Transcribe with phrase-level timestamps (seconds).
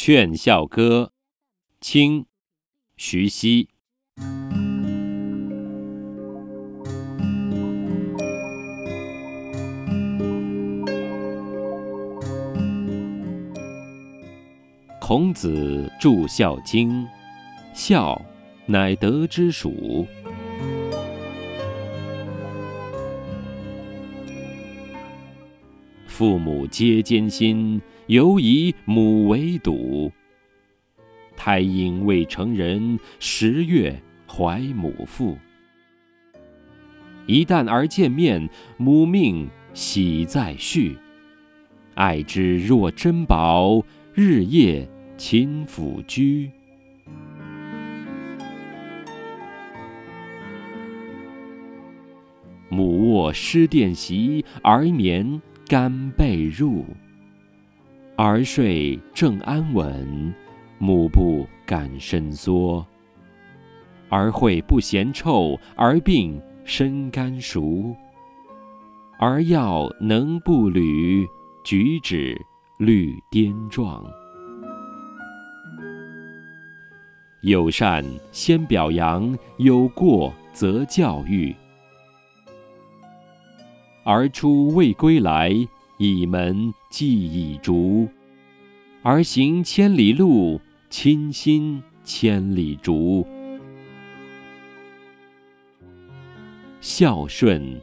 [0.00, 1.10] 劝孝歌，
[1.80, 2.24] 清，
[2.96, 3.68] 徐熙。
[15.00, 17.02] 孔子著《孝经》，
[17.74, 18.24] 孝，
[18.66, 20.06] 乃德之属。
[26.18, 30.10] 父母皆艰辛，犹以母为笃。
[31.36, 35.38] 胎婴未成人，十月怀母腹。
[37.28, 40.98] 一旦而见面，母命喜在续，
[41.94, 43.80] 爱之若珍宝，
[44.12, 46.50] 日夜勤抚居。
[52.68, 55.40] 母卧失殿席，儿眠。
[55.68, 56.82] 干被褥，
[58.16, 60.34] 儿睡正安稳，
[60.78, 62.86] 母不敢伸缩。
[64.08, 67.94] 儿会不嫌臭，儿病身甘熟。
[69.18, 71.28] 儿要能不履，
[71.62, 72.34] 举止
[72.78, 74.02] 律颠状。
[77.42, 81.54] 有善先表扬，有过则教育。
[84.08, 85.54] 儿出未归来，
[85.98, 88.08] 倚门既已竹。
[89.02, 93.26] 儿行千里路，亲心千里逐。
[96.80, 97.78] 孝顺，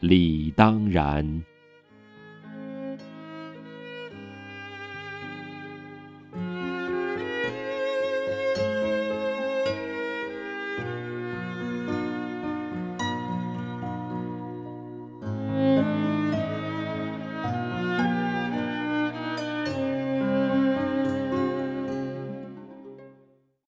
[0.00, 1.42] 理当然。